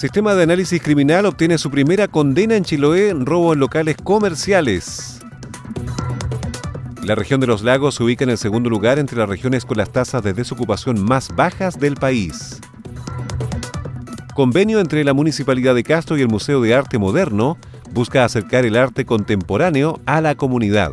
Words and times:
Sistema 0.00 0.34
de 0.34 0.44
análisis 0.44 0.80
criminal 0.80 1.26
obtiene 1.26 1.58
su 1.58 1.70
primera 1.70 2.08
condena 2.08 2.56
en 2.56 2.64
Chiloé 2.64 3.10
en 3.10 3.26
robo 3.26 3.52
en 3.52 3.60
locales 3.60 3.98
comerciales. 4.02 5.20
La 7.02 7.14
región 7.14 7.38
de 7.38 7.46
los 7.46 7.62
lagos 7.62 7.96
se 7.96 8.04
ubica 8.04 8.24
en 8.24 8.30
el 8.30 8.38
segundo 8.38 8.70
lugar 8.70 8.98
entre 8.98 9.18
las 9.18 9.28
regiones 9.28 9.66
con 9.66 9.76
las 9.76 9.92
tasas 9.92 10.22
de 10.22 10.32
desocupación 10.32 11.04
más 11.04 11.36
bajas 11.36 11.78
del 11.78 11.96
país. 11.96 12.62
Convenio 14.34 14.80
entre 14.80 15.04
la 15.04 15.12
Municipalidad 15.12 15.74
de 15.74 15.84
Castro 15.84 16.16
y 16.16 16.22
el 16.22 16.28
Museo 16.28 16.62
de 16.62 16.74
Arte 16.74 16.96
Moderno 16.96 17.58
busca 17.92 18.24
acercar 18.24 18.64
el 18.64 18.76
arte 18.76 19.04
contemporáneo 19.04 20.00
a 20.06 20.22
la 20.22 20.34
comunidad. 20.34 20.92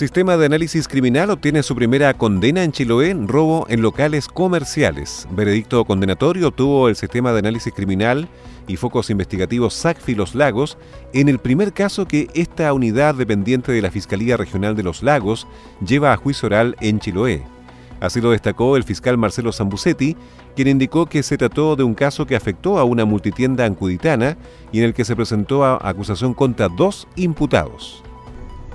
Sistema 0.00 0.38
de 0.38 0.46
análisis 0.46 0.88
criminal 0.88 1.28
obtiene 1.28 1.62
su 1.62 1.76
primera 1.76 2.14
condena 2.14 2.64
en 2.64 2.72
Chiloé, 2.72 3.14
robo 3.26 3.66
en 3.68 3.82
locales 3.82 4.28
comerciales. 4.28 5.28
Veredicto 5.30 5.84
condenatorio 5.84 6.48
obtuvo 6.48 6.88
el 6.88 6.96
sistema 6.96 7.34
de 7.34 7.40
análisis 7.40 7.70
criminal 7.74 8.26
y 8.66 8.76
focos 8.76 9.10
investigativos 9.10 9.74
SACFI 9.74 10.14
Los 10.14 10.34
Lagos 10.34 10.78
en 11.12 11.28
el 11.28 11.38
primer 11.38 11.74
caso 11.74 12.08
que 12.08 12.30
esta 12.32 12.72
unidad 12.72 13.14
dependiente 13.14 13.72
de 13.72 13.82
la 13.82 13.90
Fiscalía 13.90 14.38
Regional 14.38 14.74
de 14.74 14.84
Los 14.84 15.02
Lagos 15.02 15.46
lleva 15.86 16.14
a 16.14 16.16
juicio 16.16 16.46
oral 16.46 16.76
en 16.80 16.98
Chiloé. 16.98 17.42
Así 18.00 18.22
lo 18.22 18.30
destacó 18.30 18.78
el 18.78 18.84
fiscal 18.84 19.18
Marcelo 19.18 19.52
Zambucetti, 19.52 20.16
quien 20.56 20.68
indicó 20.68 21.04
que 21.04 21.22
se 21.22 21.36
trató 21.36 21.76
de 21.76 21.82
un 21.82 21.92
caso 21.92 22.24
que 22.24 22.36
afectó 22.36 22.78
a 22.78 22.84
una 22.84 23.04
multitienda 23.04 23.66
ancuditana 23.66 24.38
y 24.72 24.78
en 24.78 24.84
el 24.84 24.94
que 24.94 25.04
se 25.04 25.14
presentó 25.14 25.62
acusación 25.62 26.32
contra 26.32 26.70
dos 26.70 27.06
imputados. 27.16 28.02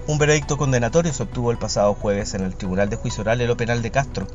Un 0.07 0.19
veredicto 0.19 0.57
condenatorio 0.57 1.11
se 1.13 1.23
obtuvo 1.23 1.49
el 1.49 1.57
pasado 1.57 1.95
jueves 1.95 2.35
en 2.35 2.41
el 2.41 2.55
Tribunal 2.55 2.89
de 2.91 2.95
Juicio 2.95 3.21
Oral 3.21 3.39
de 3.39 3.47
lo 3.47 3.57
Penal 3.57 3.81
de 3.81 3.89
Castro, 3.89 4.27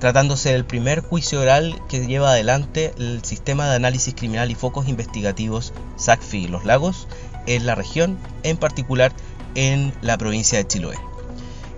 tratándose 0.00 0.52
del 0.52 0.64
primer 0.64 1.00
juicio 1.00 1.40
oral 1.40 1.80
que 1.88 2.06
lleva 2.06 2.30
adelante 2.30 2.92
el 2.98 3.24
sistema 3.24 3.68
de 3.68 3.76
análisis 3.76 4.14
criminal 4.14 4.50
y 4.50 4.56
focos 4.56 4.88
investigativos 4.88 5.72
SACFI 5.96 6.48
Los 6.48 6.64
Lagos 6.64 7.06
en 7.46 7.66
la 7.66 7.76
región, 7.76 8.18
en 8.42 8.56
particular 8.56 9.12
en 9.54 9.94
la 10.02 10.18
provincia 10.18 10.58
de 10.58 10.66
Chiloé. 10.66 10.96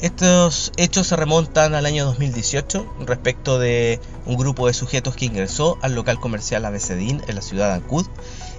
Estos 0.01 0.73
hechos 0.77 1.09
se 1.09 1.17
remontan 1.17 1.75
al 1.75 1.85
año 1.85 2.05
2018 2.07 2.87
respecto 3.01 3.59
de 3.59 4.01
un 4.27 4.37
grupo 4.37 4.69
de 4.69 4.73
sujetos 4.73 5.17
que 5.17 5.27
ingresó 5.27 5.77
al 5.83 5.95
local 5.95 6.21
comercial 6.21 6.65
Abecedín 6.65 7.21
en 7.27 7.35
la 7.35 7.43
ciudad 7.43 7.69
de 7.69 7.75
Ancud 7.75 8.07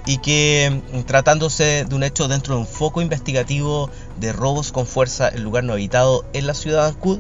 y 0.06 0.18
que 0.18 0.82
tratándose 1.06 1.86
de 1.88 1.96
un 1.96 2.04
hecho 2.04 2.28
dentro 2.28 2.56
de 2.56 2.62
un 2.62 2.68
foco 2.68 3.02
investigativo 3.02 3.90
de 4.20 4.34
robos 4.34 4.72
con 4.72 4.86
fuerza 4.86 5.30
en 5.30 5.44
lugar 5.44 5.64
no 5.64 5.74
habitado 5.74 6.26
en 6.34 6.48
la 6.48 6.54
ciudad 6.54 6.84
de 6.84 6.90
Ancud 6.90 7.20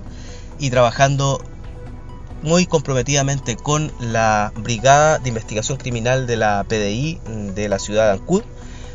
y 0.60 0.70
trabajando 0.70 1.42
muy 2.42 2.66
comprometidamente 2.66 3.56
con 3.56 3.92
la 4.00 4.52
Brigada 4.56 5.20
de 5.20 5.30
Investigación 5.30 5.78
Criminal 5.78 6.28
de 6.28 6.38
la 6.38 6.66
PDI 6.68 7.20
de 7.56 7.70
la 7.70 7.80
ciudad 7.80 8.08
de 8.08 8.20
Ancud. 8.20 8.44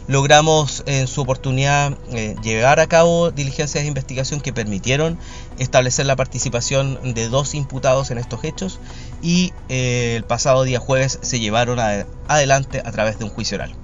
Logramos 0.07 0.83
en 0.85 1.07
su 1.07 1.23
oportunidad 1.23 1.97
eh, 2.13 2.37
llevar 2.43 2.79
a 2.79 2.87
cabo 2.87 3.31
diligencias 3.31 3.85
de 3.85 3.89
investigación 3.89 4.43
que 4.43 4.53
permitieron 4.53 5.19
establecer 5.59 6.05
la 6.05 6.15
participación 6.15 7.15
de 7.15 7.29
dos 7.31 7.55
imputados 7.55 8.11
en 8.11 8.19
estos 8.19 8.45
hechos 8.45 8.81
y 9.23 9.55
eh, 9.71 10.15
el 10.17 10.25
pasado 10.25 10.63
día 10.65 10.79
jueves 10.79 11.19
se 11.23 11.41
llevaron 11.41 11.79
adelante 12.29 12.83
a 12.85 12.93
través 12.93 13.19
de 13.19 13.25
un 13.25 13.31
juicio 13.31 13.57
oral. 13.57 13.75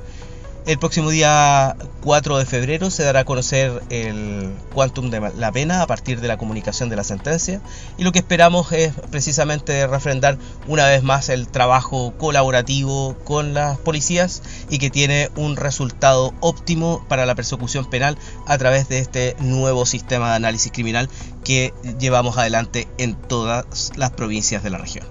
El 0.66 0.78
próximo 0.78 1.08
día 1.08 1.74
4 2.02 2.36
de 2.38 2.44
febrero 2.44 2.90
se 2.90 3.02
dará 3.02 3.20
a 3.20 3.24
conocer 3.24 3.82
el 3.88 4.52
quantum 4.74 5.10
de 5.10 5.32
la 5.36 5.50
pena 5.50 5.80
a 5.80 5.86
partir 5.86 6.20
de 6.20 6.28
la 6.28 6.36
comunicación 6.36 6.90
de 6.90 6.96
la 6.96 7.02
sentencia 7.02 7.62
y 7.96 8.04
lo 8.04 8.12
que 8.12 8.18
esperamos 8.18 8.70
es 8.72 8.92
precisamente 9.10 9.86
refrendar 9.86 10.36
una 10.68 10.86
vez 10.86 11.02
más 11.02 11.30
el 11.30 11.48
trabajo 11.48 12.12
colaborativo 12.18 13.16
con 13.24 13.54
las 13.54 13.78
policías 13.78 14.42
y 14.68 14.78
que 14.78 14.90
tiene 14.90 15.30
un 15.34 15.56
resultado 15.56 16.34
óptimo 16.40 17.06
para 17.08 17.24
la 17.24 17.34
persecución 17.34 17.88
penal 17.88 18.18
a 18.46 18.58
través 18.58 18.86
de 18.88 18.98
este 18.98 19.36
nuevo 19.40 19.86
sistema 19.86 20.28
de 20.28 20.36
análisis 20.36 20.72
criminal 20.72 21.08
que 21.42 21.72
llevamos 21.98 22.36
adelante 22.36 22.86
en 22.98 23.14
todas 23.14 23.92
las 23.96 24.10
provincias 24.10 24.62
de 24.62 24.70
la 24.70 24.78
región. 24.78 25.06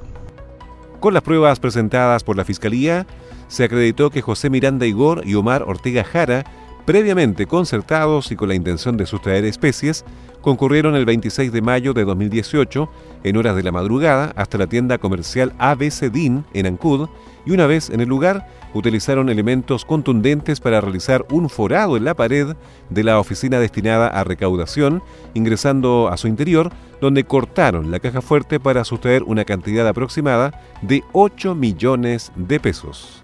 Con 0.99 1.13
las 1.13 1.23
pruebas 1.23 1.59
presentadas 1.59 2.23
por 2.23 2.37
la 2.37 2.45
Fiscalía, 2.45 3.07
se 3.49 3.65
acreditó 3.65 4.09
que 4.09 4.21
José 4.21 4.49
Miranda 4.49 4.85
Igor 4.85 5.23
y 5.25 5.35
Omar 5.35 5.63
Ortega 5.63 6.05
Jara, 6.05 6.45
previamente 6.85 7.45
concertados 7.45 8.31
y 8.31 8.37
con 8.37 8.47
la 8.47 8.55
intención 8.55 8.95
de 8.95 9.05
sustraer 9.05 9.43
especies, 9.43 10.05
concurrieron 10.41 10.95
el 10.95 11.05
26 11.05 11.51
de 11.51 11.61
mayo 11.61 11.93
de 11.93 12.05
2018, 12.05 12.89
en 13.23 13.37
horas 13.37 13.55
de 13.55 13.63
la 13.63 13.71
madrugada, 13.71 14.31
hasta 14.35 14.57
la 14.57 14.67
tienda 14.67 14.97
comercial 14.97 15.53
ABC 15.59 16.11
DIN 16.11 16.45
en 16.53 16.65
Ancud 16.67 17.09
y 17.45 17.51
una 17.51 17.67
vez 17.67 17.89
en 17.89 17.99
el 17.99 18.07
lugar 18.07 18.47
utilizaron 18.73 19.29
elementos 19.29 19.83
contundentes 19.83 20.59
para 20.59 20.81
realizar 20.81 21.25
un 21.31 21.49
forado 21.49 21.97
en 21.97 22.05
la 22.05 22.13
pared 22.13 22.55
de 22.89 23.03
la 23.03 23.19
oficina 23.19 23.59
destinada 23.59 24.07
a 24.07 24.23
recaudación, 24.23 25.01
ingresando 25.33 26.09
a 26.09 26.17
su 26.17 26.27
interior, 26.27 26.71
donde 27.01 27.23
cortaron 27.23 27.91
la 27.91 27.99
caja 27.99 28.21
fuerte 28.21 28.59
para 28.59 28.83
sustraer 28.83 29.23
una 29.23 29.45
cantidad 29.45 29.87
aproximada 29.87 30.61
de 30.81 31.03
8 31.13 31.55
millones 31.55 32.31
de 32.35 32.59
pesos. 32.59 33.23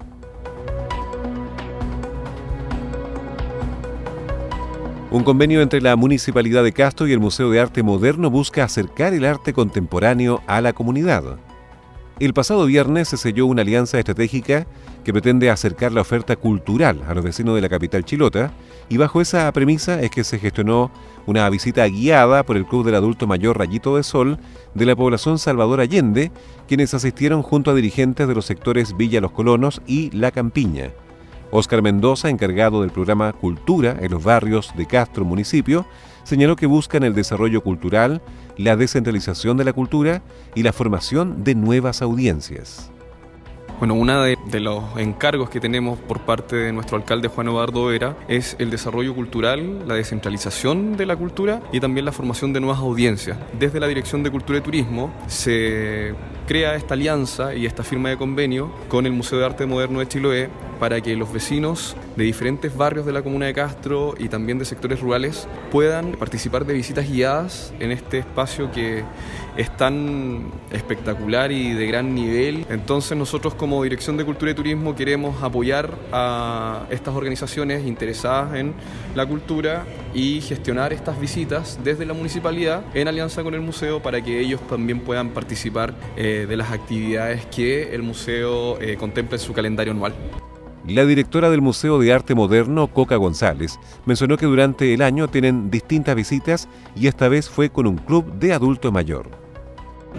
Un 5.16 5.24
convenio 5.24 5.62
entre 5.62 5.80
la 5.80 5.96
Municipalidad 5.96 6.62
de 6.62 6.74
Castro 6.74 7.08
y 7.08 7.14
el 7.14 7.22
Museo 7.22 7.50
de 7.50 7.62
Arte 7.62 7.84
Moderno 7.84 8.30
busca 8.30 8.66
acercar 8.66 9.14
el 9.14 9.24
arte 9.24 9.54
contemporáneo 9.54 10.42
a 10.46 10.60
la 10.60 10.74
comunidad. 10.74 11.38
El 12.20 12.34
pasado 12.34 12.66
viernes 12.66 13.08
se 13.08 13.16
selló 13.16 13.46
una 13.46 13.62
alianza 13.62 13.98
estratégica 13.98 14.68
que 15.06 15.14
pretende 15.14 15.50
acercar 15.50 15.94
la 15.94 16.02
oferta 16.02 16.36
cultural 16.36 17.02
a 17.08 17.14
los 17.14 17.24
vecinos 17.24 17.56
de 17.56 17.62
la 17.62 17.70
capital 17.70 18.04
chilota 18.04 18.52
y 18.90 18.98
bajo 18.98 19.22
esa 19.22 19.50
premisa 19.54 20.02
es 20.02 20.12
que 20.12 20.26
se 20.26 20.38
gestionó 20.38 20.92
una 21.26 21.50
visita 21.50 21.88
guiada 21.88 22.44
por 22.44 22.58
el 22.58 22.66
Club 22.66 22.86
del 22.86 22.96
Adulto 22.96 23.26
Mayor 23.26 23.58
Rayito 23.58 23.96
de 23.96 24.04
Sol 24.04 24.38
de 24.74 24.86
la 24.86 24.98
población 24.98 25.40
Salvador 25.40 25.80
Allende, 25.80 26.34
quienes 26.68 26.94
asistieron 26.94 27.42
junto 27.42 27.72
a 27.72 27.74
dirigentes 27.74 28.28
de 28.28 28.36
los 28.36 28.46
sectores 28.46 28.98
Villa 28.98 29.22
Los 29.22 29.32
Colonos 29.32 29.82
y 29.88 30.12
La 30.12 30.32
Campiña. 30.32 30.92
Óscar 31.56 31.82
Mendoza, 31.82 32.30
encargado 32.30 32.82
del 32.82 32.92
programa 32.92 33.32
Cultura 33.32 33.96
en 34.02 34.12
los 34.12 34.22
barrios 34.22 34.74
de 34.76 34.86
Castro 34.86 35.24
Municipio, 35.24 35.86
señaló 36.24 36.58
que 36.58 36.66
buscan 36.66 37.04
el 37.04 37.16
desarrollo 37.16 37.62
cultural, 37.62 38.22
la 38.58 38.76
descentralización 38.76 39.56
de 39.56 39.64
la 39.64 39.72
cultura 39.72 40.22
y 40.54 40.64
la 40.64 40.74
formación 40.74 41.46
de 41.46 41.56
nuevas 41.56 42.02
audiencias. 42.02 42.92
Bueno, 43.80 43.94
uno 43.94 44.22
de, 44.24 44.60
los 44.60 44.84
encargos 44.98 45.50
que 45.50 45.62
tenemos 45.62 45.98
por 46.00 46.22
parte 46.22 46.58
de 46.58 46.74
nuestro 46.74 46.98
alcalde 46.98 47.30
Juan 47.30 47.48
Eduardo 47.48 47.86
Vera 47.86 48.18
es 48.28 48.56
el 48.60 48.70
desarrollo 48.70 49.14
cultural, 49.14 49.88
la 49.88 49.96
descentralización 49.96 50.96
de 50.96 51.06
la 51.06 51.16
cultura 51.16 51.62
y 51.72 51.80
también 51.80 52.06
la 52.06 52.12
formación 52.12 52.52
de 52.52 52.60
nuevas 52.60 52.80
audiencias. 52.80 53.38
Desde 53.58 53.80
la 53.80 53.88
Dirección 53.88 54.24
de 54.24 54.32
Cultura 54.32 54.60
y 54.60 54.62
Turismo 54.62 55.14
se 55.28 56.14
crea 56.48 56.76
esta 56.76 56.94
alianza 56.94 57.54
y 57.54 57.66
esta 57.66 57.84
firma 57.84 58.10
de 58.10 58.18
convenio 58.18 58.72
con 58.88 59.06
el 59.06 59.12
Museo 59.12 59.40
de 59.40 59.46
Arte 59.46 59.66
Moderno 59.66 60.00
de 60.00 60.08
Chiloé 60.08 60.50
para 60.80 61.02
que 61.02 61.16
los 61.16 61.32
vecinos 61.32 61.96
de 62.16 62.24
diferentes 62.24 62.76
barrios 62.76 63.06
de 63.06 63.14
la 63.14 63.22
comuna 63.22 63.46
de 63.48 63.54
Castro 63.54 64.16
y 64.18 64.30
también 64.30 64.60
de 64.60 64.66
sectores 64.66 65.00
rurales 65.00 65.48
puedan 65.72 66.14
participar 66.14 66.66
de 66.66 66.74
visitas 66.74 67.10
guiadas 67.10 67.74
en 67.80 67.92
este 67.92 68.20
espacio 68.20 68.72
que 68.72 69.04
es 69.58 69.76
tan 69.78 70.52
espectacular 70.72 71.52
y 71.52 71.74
de 71.74 71.88
gran 71.88 72.14
nivel. 72.14 72.66
Entonces 72.70 73.18
nosotros 73.18 73.56
como 73.56 73.84
Dirección 73.84 74.18
de 74.18 74.26
Cultura 74.26 74.52
y 74.52 74.54
Turismo 74.56 74.96
queremos 74.96 75.42
apoyar 75.42 75.96
a 76.12 76.86
estas 76.90 77.16
organizaciones 77.16 77.86
interesadas 77.86 78.56
en 78.56 78.74
la 79.16 79.26
cultura 79.26 79.86
y 80.14 80.42
gestionar 80.42 80.94
estas 80.94 81.20
visitas 81.20 81.80
desde 81.84 82.06
la 82.06 82.14
municipalidad 82.14 82.84
en 82.94 83.08
alianza 83.08 83.44
con 83.44 83.54
el 83.54 83.62
museo 83.62 84.02
para 84.02 84.22
que 84.22 84.40
ellos 84.40 84.62
también 84.68 85.00
puedan 85.00 85.30
participar 85.30 85.94
eh, 86.16 86.46
de 86.48 86.58
las 86.58 86.72
actividades 86.72 87.46
que 87.48 87.94
el 87.94 88.04
museo 88.04 88.80
eh, 88.82 88.96
contempla 88.98 89.38
en 89.38 89.42
su 89.42 89.54
calendario 89.54 89.92
anual. 89.94 90.14
La 90.88 91.04
directora 91.04 91.50
del 91.50 91.62
Museo 91.62 91.98
de 91.98 92.14
Arte 92.14 92.36
Moderno, 92.36 92.86
Coca 92.86 93.16
González, 93.16 93.80
mencionó 94.06 94.38
que 94.38 94.46
durante 94.46 94.94
el 94.94 95.02
año 95.02 95.28
tienen 95.28 95.72
distintas 95.72 96.16
visitas 96.16 96.68
y 96.96 97.08
esta 97.08 97.28
vez 97.28 97.50
fue 97.50 97.72
con 97.72 97.88
un 97.88 97.98
club 97.98 98.32
de 98.34 98.54
adulto 98.54 98.92
mayor. 98.92 99.28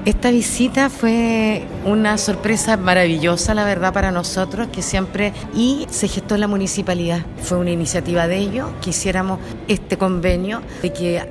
Esta 0.05 0.33
visita 0.33 0.91
fue 0.91 1.65
una 1.85 2.19
sorpresa 2.19 2.77
maravillosa, 2.77 3.55
la 3.55 3.65
verdad, 3.65 3.93
para 3.93 4.11
nosotros, 4.11 4.67
que 4.67 4.83
siempre, 4.83 5.33
y 5.55 5.87
se 5.89 6.09
gestó 6.09 6.35
en 6.35 6.41
la 6.41 6.49
municipalidad. 6.49 7.25
Fue 7.43 7.59
una 7.59 7.71
iniciativa 7.71 8.27
de 8.27 8.39
ellos 8.39 8.69
que 8.83 8.91
hiciéramos 8.91 9.39
este 9.69 9.97
convenio 9.97 10.62
de 10.83 10.93
que 10.93 11.29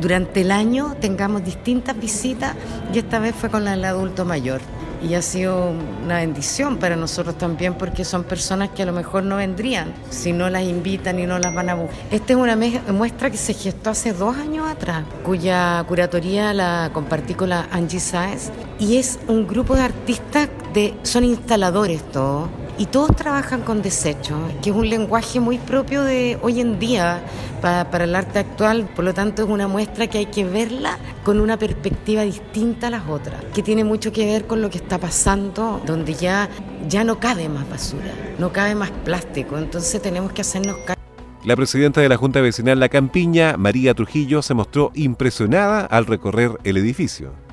durante 0.00 0.42
el 0.42 0.52
año 0.52 0.94
tengamos 1.00 1.44
distintas 1.44 1.98
visitas 1.98 2.54
y 2.94 2.98
esta 2.98 3.18
vez 3.18 3.34
fue 3.34 3.50
con 3.50 3.66
el 3.66 3.84
adulto 3.84 4.24
mayor 4.24 4.60
y 5.02 5.14
ha 5.14 5.22
sido 5.22 5.72
una 6.04 6.16
bendición 6.16 6.78
para 6.78 6.96
nosotros 6.96 7.36
también 7.38 7.74
porque 7.74 8.04
son 8.04 8.24
personas 8.24 8.70
que 8.70 8.82
a 8.82 8.86
lo 8.86 8.92
mejor 8.92 9.22
no 9.22 9.36
vendrían 9.36 9.92
si 10.10 10.32
no 10.32 10.48
las 10.50 10.62
invitan 10.62 11.18
y 11.18 11.26
no 11.26 11.38
las 11.38 11.54
van 11.54 11.70
a 11.70 11.74
buscar. 11.74 11.96
Esta 12.10 12.32
es 12.32 12.38
una 12.38 12.56
muestra 12.92 13.30
que 13.30 13.36
se 13.36 13.54
gestó 13.54 13.90
hace 13.90 14.12
dos 14.12 14.36
años 14.36 14.68
atrás, 14.68 15.04
cuya 15.24 15.84
curatoría 15.86 16.52
la 16.54 16.90
compartí 16.92 17.34
con 17.34 17.50
la 17.50 17.68
Angie 17.70 18.00
Saez 18.00 18.50
y 18.78 18.96
es 18.96 19.18
un 19.28 19.46
grupo 19.46 19.74
de 19.74 19.82
artistas 19.82 20.48
son 21.02 21.24
instaladores 21.24 22.02
todos 22.12 22.48
y 22.78 22.86
todos 22.86 23.16
trabajan 23.16 23.62
con 23.62 23.80
desechos, 23.80 24.38
que 24.62 24.70
es 24.70 24.76
un 24.76 24.88
lenguaje 24.88 25.40
muy 25.40 25.56
propio 25.56 26.02
de 26.02 26.38
hoy 26.42 26.60
en 26.60 26.78
día 26.78 27.22
para, 27.62 27.90
para, 27.90 28.04
el 28.04 28.14
arte 28.14 28.38
actual, 28.38 28.86
por 28.94 29.04
lo 29.04 29.14
tanto 29.14 29.44
es 29.44 29.48
una 29.48 29.66
muestra 29.66 30.06
que 30.08 30.18
hay 30.18 30.26
que 30.26 30.44
verla 30.44 30.98
con 31.24 31.40
una 31.40 31.58
perspectiva 31.58 32.22
distinta 32.22 32.88
a 32.88 32.90
las 32.90 33.08
otras, 33.08 33.42
que 33.54 33.62
tiene 33.62 33.84
mucho 33.84 34.12
que 34.12 34.26
ver 34.26 34.46
con 34.46 34.60
lo 34.60 34.68
que 34.68 34.76
está 34.76 34.98
pasando, 34.98 35.80
donde 35.86 36.12
ya, 36.14 36.50
ya 36.86 37.02
no 37.02 37.18
cabe 37.18 37.48
más 37.48 37.68
basura, 37.68 38.12
no 38.38 38.52
cabe 38.52 38.74
más 38.74 38.90
plástico, 38.90 39.56
entonces 39.56 40.02
tenemos 40.02 40.32
que 40.32 40.42
hacernos 40.42 40.76
cargo. 40.84 41.00
La 41.44 41.56
presidenta 41.56 42.00
de 42.00 42.08
la 42.08 42.16
Junta 42.16 42.40
Vecinal 42.40 42.80
La 42.80 42.88
Campiña, 42.88 43.56
María 43.56 43.94
Trujillo, 43.94 44.42
se 44.42 44.52
mostró 44.52 44.90
impresionada 44.94 45.86
al 45.86 46.04
recorrer 46.04 46.58
el 46.64 46.76
edificio. 46.76 47.45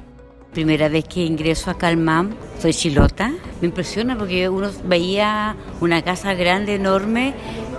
Primera 0.54 0.88
vez 0.88 1.06
que 1.06 1.22
ingreso 1.22 1.72
a 1.72 1.78
Calmam, 1.80 2.36
soy 2.60 2.74
chilota. 2.74 3.32
Me 3.60 3.68
impresiona 3.68 4.16
porque 4.16 4.50
uno 4.50 4.70
veía 4.86 5.56
una 5.82 6.04
casa 6.04 6.36
grande, 6.36 6.76
enorme, 6.76 7.34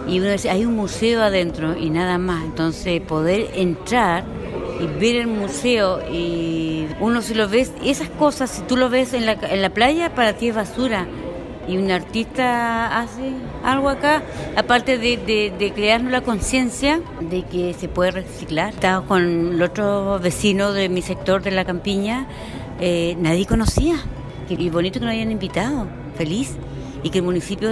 y 0.09 0.19
uno 0.19 0.29
decía, 0.29 0.53
hay 0.53 0.65
un 0.65 0.75
museo 0.75 1.23
adentro 1.23 1.77
y 1.79 1.91
nada 1.91 2.19
más. 2.19 2.45
Entonces, 2.45 3.01
poder 3.01 3.51
entrar 3.55 4.25
y 4.81 4.87
ver 4.99 5.17
el 5.17 5.29
museo 5.29 6.01
y 6.11 6.87
uno 6.99 7.23
si 7.23 7.35
lo 7.35 7.49
ves, 7.49 7.73
esas 7.85 8.09
cosas, 8.09 8.51
si 8.51 8.63
tú 8.63 8.77
lo 8.77 8.91
ves 8.91 9.15
en 9.15 9.27
la, 9.27 9.33
en 9.33 9.63
la 9.63 9.71
playa, 9.71 10.13
para 10.15 10.33
ti 10.33 10.49
es 10.49 10.57
basura. 10.57 11.07
Y 11.67 11.79
un 11.79 11.91
artista 11.91 13.01
hace 13.01 13.33
algo 13.65 13.89
acá, 13.89 14.23
aparte 14.55 14.99
de, 14.99 15.17
de, 15.59 15.73
crearnos 15.73 16.13
la 16.13 16.21
conciencia 16.21 17.01
de 17.21 17.43
que 17.45 17.73
se 17.73 17.89
puede 17.89 18.11
reciclar. 18.11 18.75
Estaba 18.75 19.07
con 19.07 19.55
el 19.55 19.63
otro 19.63 20.19
vecino 20.19 20.73
de 20.73 20.91
mi 20.91 21.01
sector 21.01 21.43
de 21.43 21.53
la 21.53 21.65
campiña, 21.65 22.27
eh, 22.87 23.17
nadie 23.19 23.47
conocía. 23.47 23.97
Y 24.47 24.69
bonito 24.69 25.01
que 25.01 25.07
nos 25.07 25.15
hayan 25.15 25.33
invitado, 25.33 25.87
feliz. 26.19 26.57
Y 27.03 27.09
que 27.09 27.19
el 27.19 27.25
municipio... 27.25 27.71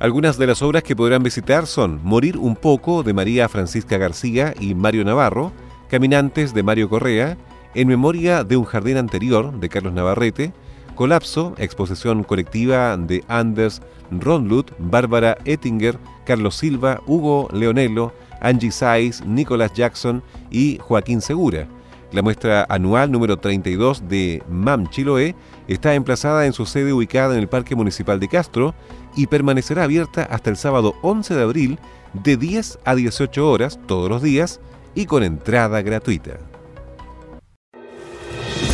Algunas 0.00 0.36
de 0.36 0.48
las 0.48 0.62
obras 0.62 0.82
que 0.82 0.96
podrán 0.96 1.22
visitar 1.22 1.66
son 1.66 2.00
Morir 2.02 2.36
un 2.36 2.56
poco 2.56 3.04
de 3.04 3.14
María 3.14 3.48
Francisca 3.48 3.98
García 3.98 4.52
y 4.58 4.74
Mario 4.74 5.04
Navarro, 5.04 5.52
Caminantes 5.88 6.52
de 6.54 6.64
Mario 6.64 6.88
Correa, 6.88 7.38
En 7.74 7.86
memoria 7.86 8.42
de 8.42 8.56
un 8.56 8.64
jardín 8.64 8.96
anterior 8.96 9.60
de 9.60 9.68
Carlos 9.68 9.92
Navarrete, 9.92 10.52
Colapso, 10.96 11.54
exposición 11.58 12.24
colectiva 12.24 12.96
de 12.96 13.22
Anders 13.28 13.80
Ronlut, 14.10 14.72
Bárbara 14.78 15.38
Ettinger, 15.44 15.98
Carlos 16.24 16.56
Silva, 16.56 17.00
Hugo 17.06 17.48
Leonello, 17.52 18.12
Angie 18.40 18.72
Saiz, 18.72 19.24
Nicolás 19.24 19.72
Jackson 19.72 20.22
y 20.50 20.78
Joaquín 20.78 21.20
Segura. 21.20 21.68
La 22.16 22.22
muestra 22.22 22.64
anual 22.70 23.12
número 23.12 23.36
32 23.36 24.08
de 24.08 24.42
MAM 24.48 24.88
Chiloé 24.88 25.34
está 25.68 25.92
emplazada 25.92 26.46
en 26.46 26.54
su 26.54 26.64
sede 26.64 26.94
ubicada 26.94 27.34
en 27.34 27.40
el 27.40 27.46
Parque 27.46 27.76
Municipal 27.76 28.18
de 28.18 28.26
Castro 28.26 28.74
y 29.14 29.26
permanecerá 29.26 29.84
abierta 29.84 30.22
hasta 30.22 30.48
el 30.48 30.56
sábado 30.56 30.94
11 31.02 31.34
de 31.34 31.42
abril 31.42 31.78
de 32.14 32.38
10 32.38 32.78
a 32.86 32.94
18 32.94 33.50
horas 33.50 33.78
todos 33.86 34.08
los 34.08 34.22
días 34.22 34.60
y 34.94 35.04
con 35.04 35.24
entrada 35.24 35.82
gratuita. 35.82 36.38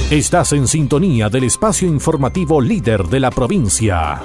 Estás 0.08 0.52
en 0.52 0.68
sintonía 0.68 1.28
del 1.28 1.42
espacio 1.42 1.88
informativo 1.88 2.60
líder 2.60 3.08
de 3.08 3.18
la 3.18 3.32
provincia. 3.32 4.22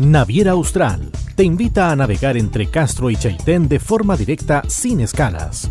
Naviera 0.00 0.50
Austral 0.50 1.12
te 1.36 1.44
invita 1.44 1.92
a 1.92 1.94
navegar 1.94 2.36
entre 2.36 2.66
Castro 2.66 3.08
y 3.08 3.14
Chaitén 3.14 3.68
de 3.68 3.78
forma 3.78 4.16
directa 4.16 4.64
sin 4.66 4.98
escalas 4.98 5.70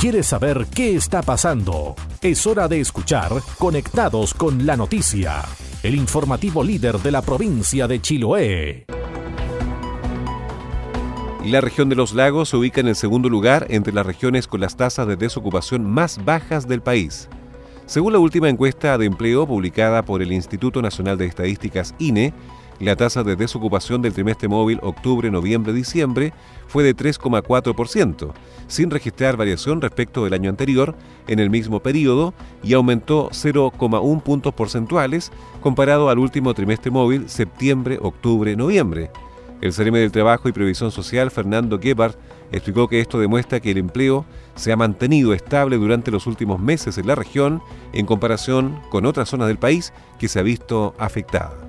¿Quieres 0.00 0.28
saber 0.28 0.66
qué 0.72 0.94
está 0.94 1.22
pasando? 1.22 1.96
Es 2.22 2.46
hora 2.46 2.68
de 2.68 2.78
escuchar 2.78 3.32
Conectados 3.58 4.32
con 4.32 4.64
la 4.64 4.76
Noticia, 4.76 5.42
el 5.82 5.96
informativo 5.96 6.62
líder 6.62 6.98
de 7.00 7.10
la 7.10 7.20
provincia 7.20 7.88
de 7.88 8.00
Chiloé. 8.00 8.86
La 11.44 11.60
región 11.60 11.88
de 11.88 11.96
los 11.96 12.14
lagos 12.14 12.50
se 12.50 12.56
ubica 12.56 12.80
en 12.80 12.86
el 12.86 12.94
segundo 12.94 13.28
lugar 13.28 13.66
entre 13.70 13.92
las 13.92 14.06
regiones 14.06 14.46
con 14.46 14.60
las 14.60 14.76
tasas 14.76 15.08
de 15.08 15.16
desocupación 15.16 15.84
más 15.84 16.24
bajas 16.24 16.68
del 16.68 16.80
país. 16.80 17.28
Según 17.86 18.12
la 18.12 18.20
última 18.20 18.48
encuesta 18.48 18.98
de 18.98 19.06
empleo 19.06 19.48
publicada 19.48 20.04
por 20.04 20.22
el 20.22 20.30
Instituto 20.30 20.80
Nacional 20.80 21.18
de 21.18 21.26
Estadísticas 21.26 21.96
INE, 21.98 22.32
la 22.80 22.96
tasa 22.96 23.24
de 23.24 23.36
desocupación 23.36 24.02
del 24.02 24.12
trimestre 24.12 24.48
móvil 24.48 24.78
octubre-noviembre-diciembre 24.82 26.32
fue 26.66 26.84
de 26.84 26.96
3,4%, 26.96 28.32
sin 28.66 28.90
registrar 28.90 29.36
variación 29.36 29.80
respecto 29.80 30.24
del 30.24 30.34
año 30.34 30.50
anterior 30.50 30.94
en 31.26 31.38
el 31.38 31.50
mismo 31.50 31.80
periodo 31.80 32.34
y 32.62 32.74
aumentó 32.74 33.30
0,1 33.30 34.22
puntos 34.22 34.54
porcentuales 34.54 35.32
comparado 35.60 36.08
al 36.10 36.18
último 36.18 36.54
trimestre 36.54 36.90
móvil 36.90 37.28
septiembre-octubre-noviembre. 37.28 39.10
El 39.60 39.74
CRM 39.74 39.94
del 39.94 40.12
Trabajo 40.12 40.48
y 40.48 40.52
Previsión 40.52 40.92
Social, 40.92 41.32
Fernando 41.32 41.80
Gebhardt, 41.80 42.16
explicó 42.52 42.86
que 42.86 43.00
esto 43.00 43.18
demuestra 43.18 43.58
que 43.58 43.72
el 43.72 43.78
empleo 43.78 44.24
se 44.54 44.70
ha 44.70 44.76
mantenido 44.76 45.34
estable 45.34 45.76
durante 45.76 46.12
los 46.12 46.28
últimos 46.28 46.60
meses 46.60 46.96
en 46.96 47.08
la 47.08 47.16
región 47.16 47.60
en 47.92 48.06
comparación 48.06 48.80
con 48.90 49.04
otras 49.04 49.28
zonas 49.28 49.48
del 49.48 49.58
país 49.58 49.92
que 50.18 50.28
se 50.28 50.38
ha 50.38 50.42
visto 50.42 50.94
afectada. 50.98 51.67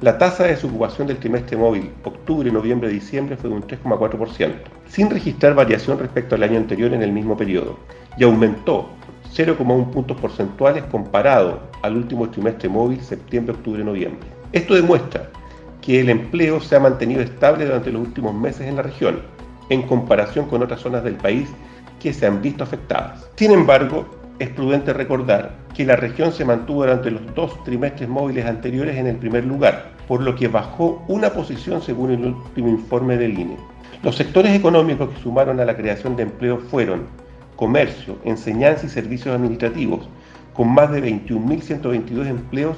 La 0.00 0.16
tasa 0.16 0.44
de 0.44 0.50
desocupación 0.50 1.08
del 1.08 1.16
trimestre 1.16 1.56
móvil 1.56 1.90
octubre, 2.04 2.52
noviembre, 2.52 2.88
diciembre 2.88 3.36
fue 3.36 3.50
de 3.50 3.56
un 3.56 3.62
3,4%, 3.62 4.52
sin 4.86 5.10
registrar 5.10 5.54
variación 5.54 5.98
respecto 5.98 6.36
al 6.36 6.44
año 6.44 6.56
anterior 6.56 6.92
en 6.94 7.02
el 7.02 7.10
mismo 7.10 7.36
periodo, 7.36 7.80
y 8.16 8.22
aumentó 8.22 8.90
0,1 9.34 9.90
puntos 9.90 10.16
porcentuales 10.20 10.84
comparado 10.84 11.62
al 11.82 11.96
último 11.96 12.30
trimestre 12.30 12.68
móvil 12.68 13.00
septiembre, 13.00 13.56
octubre, 13.56 13.82
noviembre. 13.82 14.28
Esto 14.52 14.74
demuestra 14.74 15.30
que 15.80 15.98
el 15.98 16.10
empleo 16.10 16.60
se 16.60 16.76
ha 16.76 16.80
mantenido 16.80 17.20
estable 17.20 17.64
durante 17.64 17.90
los 17.90 18.02
últimos 18.02 18.32
meses 18.32 18.68
en 18.68 18.76
la 18.76 18.82
región, 18.82 19.22
en 19.68 19.82
comparación 19.82 20.46
con 20.46 20.62
otras 20.62 20.80
zonas 20.80 21.02
del 21.02 21.16
país 21.16 21.48
que 21.98 22.12
se 22.12 22.24
han 22.24 22.40
visto 22.40 22.62
afectadas. 22.62 23.28
Sin 23.34 23.50
embargo, 23.50 24.06
es 24.38 24.48
prudente 24.50 24.92
recordar 24.92 25.56
que 25.74 25.84
la 25.84 25.96
región 25.96 26.32
se 26.32 26.44
mantuvo 26.44 26.82
durante 26.82 27.10
los 27.10 27.34
dos 27.34 27.62
trimestres 27.64 28.08
móviles 28.08 28.46
anteriores 28.46 28.96
en 28.96 29.06
el 29.06 29.16
primer 29.16 29.44
lugar, 29.44 29.92
por 30.06 30.22
lo 30.22 30.34
que 30.34 30.48
bajó 30.48 31.04
una 31.08 31.30
posición 31.30 31.82
según 31.82 32.12
el 32.12 32.24
último 32.26 32.68
informe 32.68 33.16
del 33.16 33.38
INE. 33.38 33.56
Los 34.02 34.16
sectores 34.16 34.54
económicos 34.54 35.10
que 35.10 35.22
sumaron 35.22 35.58
a 35.58 35.64
la 35.64 35.76
creación 35.76 36.14
de 36.14 36.22
empleo 36.22 36.58
fueron 36.70 37.06
comercio, 37.56 38.16
enseñanza 38.24 38.86
y 38.86 38.88
servicios 38.88 39.34
administrativos, 39.34 40.08
con 40.54 40.72
más 40.72 40.90
de 40.92 41.02
21.122 41.02 42.26
empleos. 42.28 42.76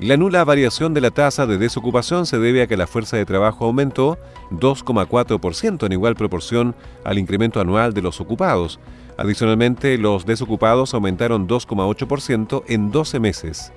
La 0.00 0.16
nula 0.16 0.44
variación 0.44 0.94
de 0.94 1.00
la 1.00 1.10
tasa 1.10 1.46
de 1.46 1.58
desocupación 1.58 2.26
se 2.26 2.38
debe 2.38 2.62
a 2.62 2.66
que 2.66 2.76
la 2.76 2.86
fuerza 2.86 3.16
de 3.16 3.24
trabajo 3.24 3.64
aumentó 3.64 4.18
2,4% 4.50 5.86
en 5.86 5.92
igual 5.92 6.14
proporción 6.14 6.74
al 7.04 7.18
incremento 7.18 7.60
anual 7.60 7.94
de 7.94 8.02
los 8.02 8.20
ocupados. 8.20 8.78
Adicionalmente, 9.16 9.96
los 9.98 10.26
desocupados 10.26 10.94
aumentaron 10.94 11.46
2,8% 11.46 12.64
en 12.66 12.90
12 12.90 13.20
meses. 13.20 13.72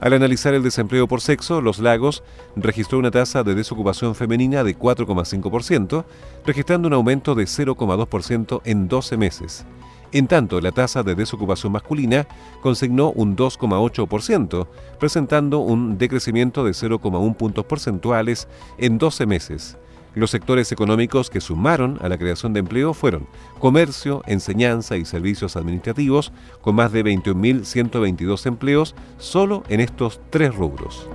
Al 0.00 0.12
analizar 0.12 0.52
el 0.52 0.62
desempleo 0.62 1.06
por 1.06 1.20
sexo, 1.20 1.60
Los 1.60 1.78
Lagos 1.78 2.22
registró 2.56 2.98
una 2.98 3.10
tasa 3.10 3.42
de 3.42 3.54
desocupación 3.54 4.14
femenina 4.14 4.64
de 4.64 4.76
4,5%, 4.76 6.04
registrando 6.44 6.88
un 6.88 6.94
aumento 6.94 7.34
de 7.34 7.44
0,2% 7.44 8.60
en 8.64 8.88
12 8.88 9.16
meses. 9.16 9.64
En 10.12 10.26
tanto, 10.26 10.60
la 10.60 10.72
tasa 10.72 11.02
de 11.02 11.14
desocupación 11.14 11.72
masculina 11.72 12.26
consignó 12.60 13.10
un 13.12 13.36
2,8%, 13.36 14.66
presentando 14.98 15.58
un 15.60 15.98
decrecimiento 15.98 16.64
de 16.64 16.72
0,1 16.72 17.36
puntos 17.36 17.64
porcentuales 17.64 18.46
en 18.78 18.98
12 18.98 19.26
meses. 19.26 19.76
Los 20.14 20.30
sectores 20.30 20.70
económicos 20.70 21.28
que 21.28 21.40
sumaron 21.40 21.98
a 22.00 22.08
la 22.08 22.16
creación 22.16 22.52
de 22.52 22.60
empleo 22.60 22.94
fueron 22.94 23.26
comercio, 23.58 24.22
enseñanza 24.26 24.96
y 24.96 25.04
servicios 25.04 25.56
administrativos, 25.56 26.32
con 26.60 26.76
más 26.76 26.92
de 26.92 27.04
21.122 27.04 28.46
empleos 28.46 28.94
solo 29.18 29.64
en 29.68 29.80
estos 29.80 30.20
tres 30.30 30.54
rubros. 30.54 31.08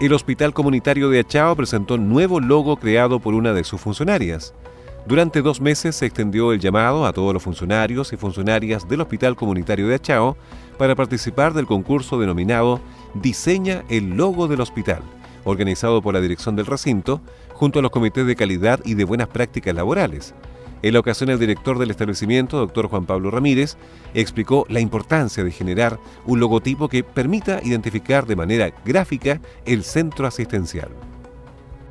El 0.00 0.12
Hospital 0.12 0.52
Comunitario 0.52 1.08
de 1.10 1.20
Achao 1.20 1.54
presentó 1.54 1.96
nuevo 1.96 2.40
logo 2.40 2.76
creado 2.76 3.20
por 3.20 3.34
una 3.34 3.52
de 3.52 3.62
sus 3.62 3.80
funcionarias. 3.80 4.52
Durante 5.06 5.42
dos 5.42 5.60
meses 5.60 5.94
se 5.94 6.06
extendió 6.06 6.52
el 6.52 6.58
llamado 6.58 7.06
a 7.06 7.12
todos 7.12 7.32
los 7.32 7.42
funcionarios 7.42 8.12
y 8.12 8.16
funcionarias 8.16 8.88
del 8.88 9.02
Hospital 9.02 9.36
Comunitario 9.36 9.86
de 9.86 9.94
Achao 9.94 10.36
para 10.76 10.96
participar 10.96 11.54
del 11.54 11.66
concurso 11.66 12.18
denominado 12.18 12.80
Diseña 13.14 13.84
el 13.88 14.16
logo 14.16 14.48
del 14.48 14.60
hospital 14.60 15.02
organizado 15.44 16.02
por 16.02 16.14
la 16.14 16.20
dirección 16.20 16.56
del 16.56 16.66
recinto, 16.66 17.20
junto 17.52 17.78
a 17.78 17.82
los 17.82 17.90
comités 17.90 18.26
de 18.26 18.36
calidad 18.36 18.80
y 18.84 18.94
de 18.94 19.04
buenas 19.04 19.28
prácticas 19.28 19.74
laborales. 19.74 20.34
En 20.82 20.92
la 20.92 21.00
ocasión, 21.00 21.30
el 21.30 21.38
director 21.38 21.78
del 21.78 21.90
establecimiento, 21.90 22.58
doctor 22.58 22.88
Juan 22.88 23.06
Pablo 23.06 23.30
Ramírez, 23.30 23.78
explicó 24.12 24.66
la 24.68 24.80
importancia 24.80 25.42
de 25.42 25.50
generar 25.50 25.98
un 26.26 26.40
logotipo 26.40 26.88
que 26.88 27.02
permita 27.02 27.60
identificar 27.62 28.26
de 28.26 28.36
manera 28.36 28.70
gráfica 28.84 29.40
el 29.64 29.82
centro 29.82 30.26
asistencial. 30.26 30.90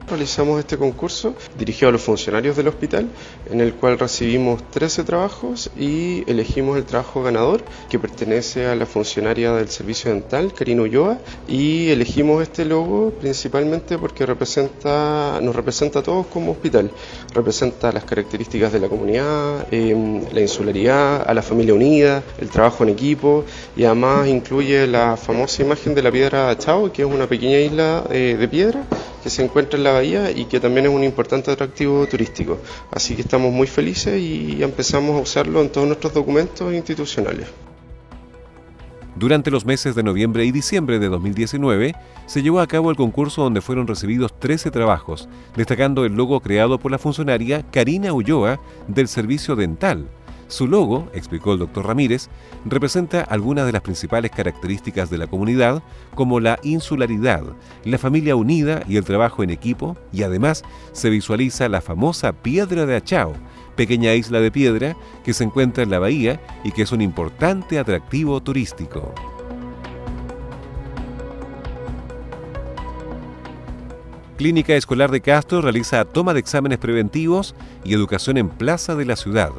Realizamos 0.08 0.60
este 0.60 0.78
concurso 0.78 1.34
dirigido 1.58 1.88
a 1.88 1.92
los 1.94 2.02
funcionarios 2.02 2.58
del 2.58 2.68
hospital, 2.68 3.08
en 3.50 3.62
el 3.62 3.74
cual 3.74 3.98
recibimos 3.98 4.62
13 4.70 5.06
trabajos 5.06 5.72
y 5.78 6.30
elegimos 6.30 6.78
el 6.78 6.84
trabajo 6.84 7.24
ganador, 7.24 7.64
que 7.90 7.98
pertenece 8.00 8.66
a 8.66 8.76
la 8.76 8.86
funcionaria 8.86 9.54
del 9.54 9.70
servicio 9.70 10.12
dental, 10.12 10.54
Karina 10.54 10.82
Ulloa, 10.82 11.20
y 11.48 11.90
elegimos 11.90 12.44
este 12.44 12.66
logo 12.66 13.12
principalmente 13.12 13.98
porque 13.98 14.28
nos 14.28 15.56
representa 15.56 16.00
a 16.00 16.04
todos 16.04 16.28
como 16.28 16.52
hospital, 16.52 16.92
representa 17.34 17.92
las 17.94 18.04
características 18.04 18.74
de 18.74 18.80
la 18.82 18.90
comunidad, 18.90 19.68
em, 19.72 20.22
la 20.34 20.42
insularidad, 20.42 21.24
a 21.26 21.34
la 21.34 21.42
familia 21.42 21.74
unida, 21.74 22.22
el 22.40 22.50
trabajo 22.50 22.84
en 22.84 22.90
equipo, 22.90 23.46
y 23.78 23.86
además 23.86 24.28
incluye 24.28 24.86
la 24.86 25.16
famosa 25.16 25.62
imagen 25.64 25.96
de 25.96 26.04
la 26.04 26.12
piedra 26.12 26.58
Chao, 26.58 26.92
que 26.92 27.04
es 27.04 27.08
una 27.08 27.26
pequeña 27.26 27.60
isla 27.60 28.04
eh, 28.12 28.36
de 28.38 28.48
piedra 28.50 28.84
que 29.24 29.30
se 29.30 29.44
encuentra 29.44 29.78
en 29.78 29.86
la 29.86 29.94
bahía 29.94 30.30
y 30.32 30.46
que 30.46 30.60
también 30.60 30.86
es 30.86 30.92
un 30.92 31.04
importante 31.04 31.50
atractivo 31.50 32.06
turístico. 32.08 32.60
Así 32.92 33.16
que 33.16 33.22
estamos 33.22 33.52
muy 33.52 33.68
felices 33.68 34.22
y 34.22 34.62
empezamos 34.62 35.16
a 35.18 35.22
usarlo 35.22 35.62
en 35.62 35.70
todos 35.70 35.88
nuestros 35.88 36.14
documentos 36.14 36.74
institucionales. 36.74 37.48
Durante 39.16 39.52
los 39.52 39.64
meses 39.66 39.94
de 39.94 40.02
noviembre 40.02 40.44
y 40.44 40.52
diciembre 40.52 40.98
de 40.98 41.08
2019 41.08 41.96
se 42.26 42.42
llevó 42.42 42.60
a 42.60 42.68
cabo 42.68 42.90
el 42.90 42.98
concurso 42.98 43.44
donde 43.44 43.62
fueron 43.62 43.86
recibidos 43.86 44.38
13 44.40 44.72
trabajos, 44.72 45.30
destacando 45.56 46.04
el 46.04 46.14
logo 46.14 46.40
creado 46.40 46.80
por 46.80 46.92
la 46.92 46.98
funcionaria 46.98 47.64
Karina 47.72 48.12
Ulloa 48.12 48.60
del 48.88 49.08
Servicio 49.08 49.56
Dental, 49.56 50.10
su 50.54 50.68
logo, 50.68 51.10
explicó 51.14 51.54
el 51.54 51.60
doctor 51.60 51.88
Ramírez, 51.88 52.30
representa 52.64 53.22
algunas 53.22 53.66
de 53.66 53.72
las 53.72 53.82
principales 53.82 54.32
características 54.32 55.10
de 55.10 55.18
la 55.18 55.28
comunidad, 55.28 55.82
como 56.14 56.40
la 56.40 56.60
insularidad, 56.62 57.44
la 57.84 57.98
familia 57.98 58.36
unida 58.36 58.84
y 58.88 58.98
el 58.98 59.04
trabajo 59.04 59.44
en 59.44 59.50
equipo, 59.50 59.98
y 60.12 60.22
además 60.22 60.64
se 60.92 61.10
visualiza 61.10 61.68
la 61.70 61.82
famosa 61.82 62.34
Piedra 62.34 62.86
de 62.86 62.96
Achao, 62.96 63.34
pequeña 63.76 64.14
isla 64.14 64.40
de 64.40 64.52
piedra 64.52 64.96
que 65.24 65.34
se 65.34 65.44
encuentra 65.44 65.84
en 65.84 65.90
la 65.90 65.98
bahía 65.98 66.40
y 66.64 66.72
que 66.72 66.84
es 66.84 66.92
un 66.92 67.02
importante 67.02 67.80
atractivo 67.80 68.40
turístico. 68.42 69.12
Clínica 74.38 74.76
Escolar 74.76 75.10
de 75.10 75.22
Castro 75.22 75.62
realiza 75.62 76.06
toma 76.06 76.34
de 76.34 76.42
exámenes 76.42 76.78
preventivos 76.78 77.56
y 77.84 77.94
educación 77.94 78.38
en 78.38 78.50
plaza 78.50 78.96
de 78.96 79.06
la 79.06 79.16
ciudad 79.16 79.52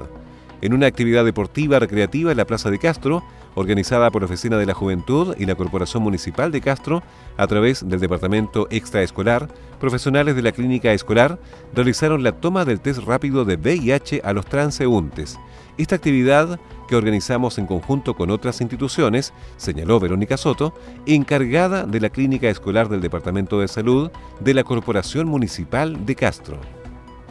en 0.64 0.72
una 0.72 0.86
actividad 0.86 1.26
deportiva 1.26 1.78
recreativa 1.78 2.30
en 2.30 2.38
la 2.38 2.46
Plaza 2.46 2.70
de 2.70 2.78
Castro, 2.78 3.22
organizada 3.54 4.10
por 4.10 4.22
la 4.22 4.26
Oficina 4.26 4.56
de 4.56 4.64
la 4.64 4.72
Juventud 4.72 5.36
y 5.38 5.44
la 5.44 5.56
Corporación 5.56 6.02
Municipal 6.02 6.50
de 6.50 6.62
Castro 6.62 7.02
a 7.36 7.46
través 7.46 7.86
del 7.86 8.00
Departamento 8.00 8.66
Extraescolar, 8.70 9.46
profesionales 9.78 10.34
de 10.36 10.42
la 10.42 10.52
clínica 10.52 10.90
escolar 10.94 11.38
realizaron 11.74 12.22
la 12.22 12.32
toma 12.32 12.64
del 12.64 12.80
test 12.80 13.00
rápido 13.00 13.44
de 13.44 13.56
VIH 13.56 14.22
a 14.24 14.32
los 14.32 14.46
transeúntes. 14.46 15.38
Esta 15.76 15.96
actividad, 15.96 16.58
que 16.88 16.96
organizamos 16.96 17.58
en 17.58 17.66
conjunto 17.66 18.14
con 18.14 18.30
otras 18.30 18.62
instituciones, 18.62 19.34
señaló 19.58 20.00
Verónica 20.00 20.38
Soto, 20.38 20.72
encargada 21.04 21.84
de 21.84 22.00
la 22.00 22.08
clínica 22.08 22.48
escolar 22.48 22.88
del 22.88 23.02
Departamento 23.02 23.60
de 23.60 23.68
Salud 23.68 24.10
de 24.40 24.54
la 24.54 24.64
Corporación 24.64 25.28
Municipal 25.28 26.06
de 26.06 26.14
Castro. 26.14 26.58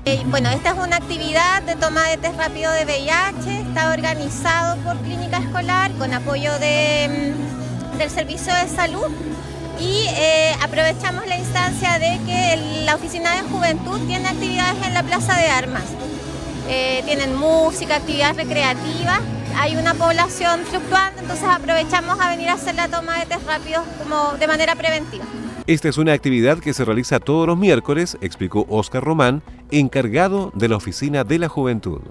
Eh, 0.06 0.22
bueno, 0.26 0.50
esta 0.50 0.72
es 0.72 0.76
una 0.76 0.98
actividad 0.98 1.62
de 1.64 1.78
toma 1.78 2.04
de 2.10 2.18
test 2.18 2.38
rápido 2.38 2.70
de 2.74 2.84
VIH, 2.84 3.62
está 3.62 3.90
organizado 3.94 4.76
por 4.84 4.98
Clínica 4.98 5.38
Escolar 5.38 5.92
con 5.94 6.14
apoyo 6.14 6.52
mm, 6.58 7.98
del 7.98 8.10
Servicio 8.10 8.54
de 8.54 8.68
Salud 8.68 9.08
y 9.80 10.06
eh, 10.10 10.54
aprovechamos 10.62 11.26
la 11.26 11.38
instancia 11.38 12.00
de 12.00 12.20
que 12.26 12.84
la 12.84 12.96
Oficina 12.96 13.34
de 13.38 13.44
Juventud 13.44 13.98
tiene 14.06 14.28
actividades 14.28 14.86
en 14.86 14.94
la 14.94 15.04
Plaza 15.04 15.38
de 15.38 15.48
Armas. 15.48 15.86
Eh, 16.68 17.02
tienen 17.06 17.34
música, 17.38 17.96
actividades 17.96 18.36
recreativas, 18.36 19.22
hay 19.58 19.78
una 19.78 19.94
población 19.94 20.66
fluctuante, 20.66 21.22
entonces 21.22 21.48
aprovechamos 21.50 22.20
a 22.20 22.28
venir 22.28 22.50
a 22.50 22.54
hacer 22.54 22.76
la 22.76 22.90
toma 22.90 23.20
de 23.20 23.26
test 23.26 23.48
rápidos 23.48 23.86
como 24.00 24.34
de 24.34 24.48
manera 24.48 24.76
preventiva. 24.76 25.24
Esta 25.66 25.88
es 25.88 25.98
una 25.98 26.12
actividad 26.12 26.60
que 26.60 26.74
se 26.74 26.84
realiza 26.84 27.22
todos 27.22 27.48
los 27.48 27.58
miércoles, 27.58 28.18
explicó 28.20 28.66
Oscar 28.68 29.02
Román, 29.02 29.42
encargado 29.72 30.52
de 30.56 30.68
la 30.68 30.76
Oficina 30.76 31.24
de 31.24 31.40
la 31.40 31.48
Juventud. 31.48 32.02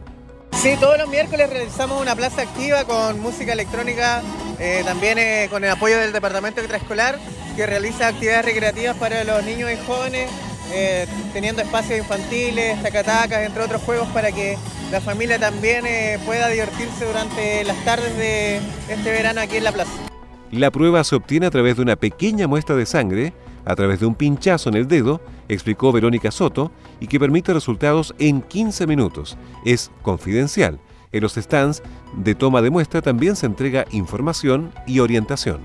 Sí, 0.52 0.74
todos 0.80 0.96
los 0.96 1.06
miércoles 1.10 1.50
realizamos 1.50 2.00
una 2.00 2.16
plaza 2.16 2.42
activa 2.42 2.84
con 2.84 3.20
música 3.20 3.52
electrónica, 3.52 4.22
eh, 4.58 4.80
también 4.86 5.18
eh, 5.18 5.48
con 5.50 5.62
el 5.64 5.70
apoyo 5.70 5.98
del 5.98 6.14
Departamento 6.14 6.60
Extraescolar, 6.60 7.18
que 7.54 7.66
realiza 7.66 8.08
actividades 8.08 8.46
recreativas 8.46 8.96
para 8.96 9.22
los 9.22 9.44
niños 9.44 9.70
y 9.70 9.76
jóvenes, 9.86 10.30
eh, 10.72 11.06
teniendo 11.34 11.60
espacios 11.60 11.98
infantiles, 11.98 12.82
tacatacas, 12.82 13.42
entre 13.42 13.64
otros 13.64 13.82
juegos, 13.82 14.08
para 14.14 14.32
que 14.32 14.56
la 14.90 15.02
familia 15.02 15.38
también 15.38 15.84
pueda 16.24 16.48
divertirse 16.48 17.04
durante 17.04 17.64
las 17.64 17.76
tardes 17.84 18.16
de 18.16 18.60
este 18.88 19.10
verano 19.10 19.42
aquí 19.42 19.58
en 19.58 19.64
la 19.64 19.72
plaza. 19.72 20.11
La 20.52 20.70
prueba 20.70 21.02
se 21.02 21.16
obtiene 21.16 21.46
a 21.46 21.50
través 21.50 21.76
de 21.76 21.82
una 21.82 21.96
pequeña 21.96 22.46
muestra 22.46 22.76
de 22.76 22.84
sangre, 22.84 23.32
a 23.64 23.74
través 23.74 24.00
de 24.00 24.06
un 24.06 24.14
pinchazo 24.14 24.68
en 24.68 24.76
el 24.76 24.86
dedo, 24.86 25.22
explicó 25.48 25.92
Verónica 25.92 26.30
Soto, 26.30 26.70
y 27.00 27.06
que 27.06 27.18
permite 27.18 27.54
resultados 27.54 28.14
en 28.18 28.42
15 28.42 28.86
minutos. 28.86 29.38
Es 29.64 29.90
confidencial. 30.02 30.78
En 31.10 31.22
los 31.22 31.36
stands 31.36 31.82
de 32.18 32.34
toma 32.34 32.60
de 32.60 32.68
muestra 32.68 33.00
también 33.00 33.34
se 33.34 33.46
entrega 33.46 33.86
información 33.92 34.72
y 34.86 34.98
orientación. 34.98 35.62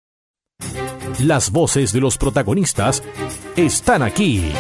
Las 1.18 1.50
voces 1.50 1.92
de 1.92 1.99
los 1.99 2.16
protagonistas 2.16 3.02
están 3.56 4.04
aquí. 4.04 4.52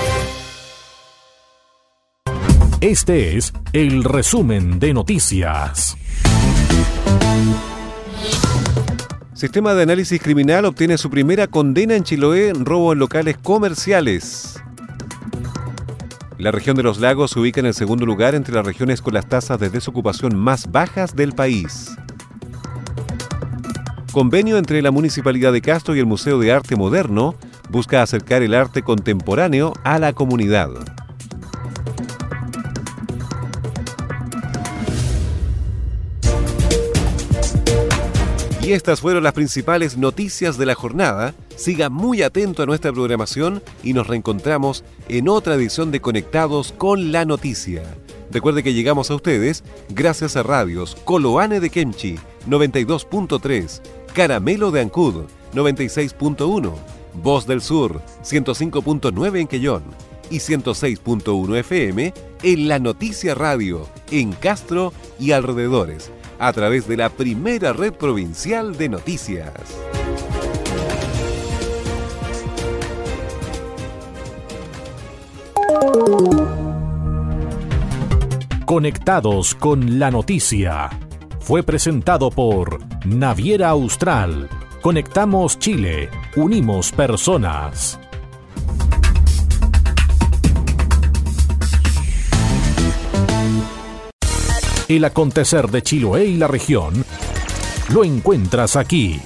Este 2.80 3.36
es 3.36 3.52
el 3.72 4.02
resumen 4.02 4.80
de 4.80 4.94
noticias. 4.94 5.96
Sistema 9.32 9.74
de 9.74 9.84
Análisis 9.84 10.20
Criminal 10.20 10.64
obtiene 10.64 10.98
su 10.98 11.08
primera 11.08 11.46
condena 11.46 11.94
en 11.94 12.02
Chiloé 12.02 12.48
en 12.48 12.64
robo 12.64 12.94
en 12.94 12.98
locales 12.98 13.38
comerciales. 13.38 14.60
La 16.36 16.50
región 16.50 16.74
de 16.74 16.82
los 16.82 16.98
lagos 16.98 17.30
se 17.30 17.38
ubica 17.38 17.60
en 17.60 17.66
el 17.66 17.74
segundo 17.74 18.04
lugar 18.06 18.34
entre 18.34 18.56
las 18.56 18.66
regiones 18.66 19.00
con 19.00 19.14
las 19.14 19.28
tasas 19.28 19.60
de 19.60 19.70
desocupación 19.70 20.36
más 20.36 20.72
bajas 20.72 21.14
del 21.14 21.32
país. 21.32 21.92
Convenio 24.12 24.58
entre 24.58 24.82
la 24.82 24.90
Municipalidad 24.90 25.54
de 25.54 25.62
Castro 25.62 25.96
y 25.96 25.98
el 25.98 26.04
Museo 26.04 26.38
de 26.38 26.52
Arte 26.52 26.76
Moderno 26.76 27.34
busca 27.70 28.02
acercar 28.02 28.42
el 28.42 28.52
arte 28.52 28.82
contemporáneo 28.82 29.72
a 29.84 29.98
la 29.98 30.12
comunidad. 30.12 30.68
Y 38.60 38.72
estas 38.72 39.00
fueron 39.00 39.24
las 39.24 39.32
principales 39.32 39.96
noticias 39.96 40.58
de 40.58 40.66
la 40.66 40.74
jornada. 40.74 41.34
Siga 41.56 41.88
muy 41.88 42.22
atento 42.22 42.62
a 42.62 42.66
nuestra 42.66 42.92
programación 42.92 43.62
y 43.82 43.94
nos 43.94 44.08
reencontramos 44.08 44.84
en 45.08 45.28
otra 45.28 45.54
edición 45.54 45.90
de 45.90 46.00
Conectados 46.00 46.72
con 46.76 47.12
la 47.12 47.24
Noticia. 47.24 47.82
Recuerde 48.30 48.62
que 48.62 48.74
llegamos 48.74 49.10
a 49.10 49.14
ustedes 49.14 49.64
gracias 49.88 50.36
a 50.36 50.42
radios 50.42 50.96
Coloane 51.04 51.60
de 51.60 51.70
Kemchi 51.70 52.18
92.3, 52.48 53.80
Caramelo 54.14 54.70
de 54.70 54.82
Ancud 54.82 55.24
96.1, 55.54 56.74
Voz 57.14 57.46
del 57.46 57.62
Sur 57.62 58.02
105.9 58.22 59.40
en 59.40 59.46
Quellón 59.46 59.82
y 60.30 60.36
106.1 60.36 61.56
FM 61.56 62.12
en 62.42 62.68
La 62.68 62.78
Noticia 62.78 63.34
Radio 63.34 63.88
en 64.10 64.32
Castro 64.32 64.92
y 65.18 65.32
alrededores 65.32 66.10
a 66.38 66.52
través 66.52 66.86
de 66.88 66.98
la 66.98 67.08
primera 67.08 67.72
red 67.72 67.94
provincial 67.94 68.76
de 68.76 68.88
noticias. 68.90 69.52
Conectados 78.66 79.54
con 79.54 79.98
la 79.98 80.10
noticia. 80.10 80.90
Fue 81.40 81.62
presentado 81.62 82.30
por 82.30 82.91
Naviera 83.04 83.70
Austral. 83.70 84.48
Conectamos 84.80 85.58
Chile. 85.58 86.08
Unimos 86.36 86.92
personas. 86.92 87.98
El 94.88 95.04
acontecer 95.04 95.68
de 95.68 95.82
Chiloé 95.82 96.26
y 96.26 96.36
la 96.36 96.46
región 96.46 97.04
lo 97.88 98.04
encuentras 98.04 98.76
aquí. 98.76 99.20